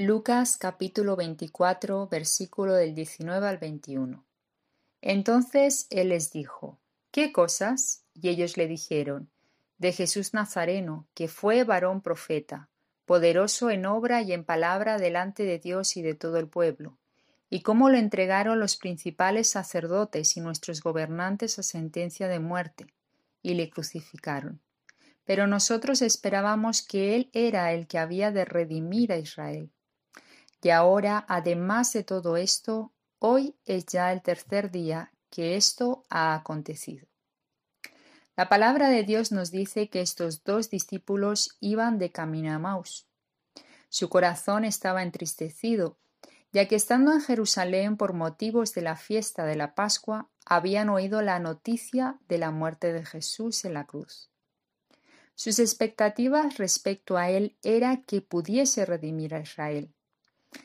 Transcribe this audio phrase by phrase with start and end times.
[0.00, 4.24] Lucas capítulo 24 versículo del 19 al 21.
[5.02, 6.78] Entonces él les dijo,
[7.10, 8.04] ¿qué cosas?
[8.14, 9.28] Y ellos le dijeron,
[9.78, 12.68] de Jesús Nazareno, que fue varón profeta,
[13.06, 16.96] poderoso en obra y en palabra delante de Dios y de todo el pueblo,
[17.50, 22.86] y cómo lo entregaron los principales sacerdotes y nuestros gobernantes a sentencia de muerte,
[23.42, 24.60] y le crucificaron.
[25.24, 29.72] Pero nosotros esperábamos que Él era el que había de redimir a Israel.
[30.62, 36.34] Y ahora, además de todo esto, hoy es ya el tercer día que esto ha
[36.34, 37.06] acontecido.
[38.36, 43.08] La palabra de Dios nos dice que estos dos discípulos iban de camino a Maus.
[43.88, 45.98] Su corazón estaba entristecido,
[46.52, 51.20] ya que estando en Jerusalén por motivos de la fiesta de la Pascua, habían oído
[51.20, 54.30] la noticia de la muerte de Jesús en la cruz.
[55.34, 59.94] Sus expectativas respecto a él era que pudiese redimir a Israel.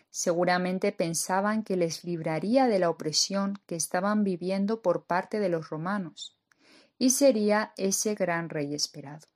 [0.09, 5.69] Seguramente pensaban que les libraría de la opresión que estaban viviendo por parte de los
[5.69, 6.37] romanos,
[6.97, 9.27] y sería ese gran rey esperado.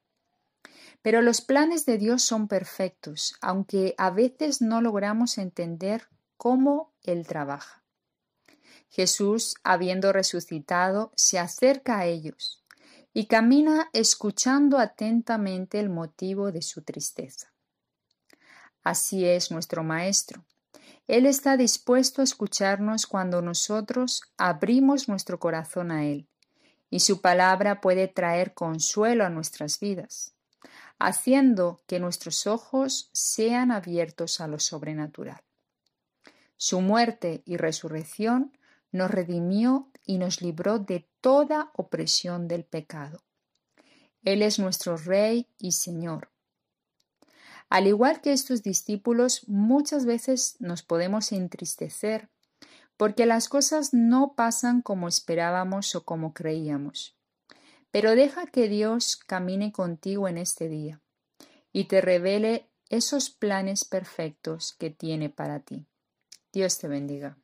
[1.01, 7.25] Pero los planes de Dios son perfectos, aunque a veces no logramos entender cómo Él
[7.27, 7.83] trabaja.
[8.89, 12.63] Jesús, habiendo resucitado, se acerca a ellos
[13.13, 17.51] y camina escuchando atentamente el motivo de su tristeza.
[18.87, 20.45] Así es nuestro Maestro.
[21.09, 26.25] Él está dispuesto a escucharnos cuando nosotros abrimos nuestro corazón a Él,
[26.89, 30.35] y su palabra puede traer consuelo a nuestras vidas,
[30.99, 35.41] haciendo que nuestros ojos sean abiertos a lo sobrenatural.
[36.55, 38.57] Su muerte y resurrección
[38.93, 43.21] nos redimió y nos libró de toda opresión del pecado.
[44.23, 46.29] Él es nuestro Rey y Señor
[47.69, 52.29] al igual que estos discípulos, muchas veces nos podemos entristecer
[52.95, 57.15] porque las cosas no pasan como esperábamos o como creíamos.
[57.91, 61.01] Pero deja que Dios camine contigo en este día
[61.71, 65.85] y te revele esos planes perfectos que tiene para ti.
[66.51, 67.37] Dios te bendiga.